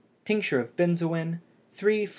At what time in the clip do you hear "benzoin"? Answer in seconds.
0.75-1.41